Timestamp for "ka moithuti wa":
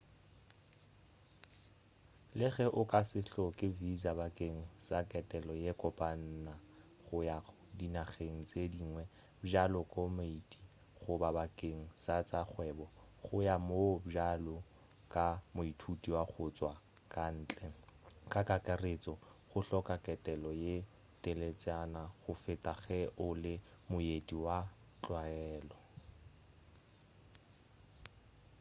15.13-16.23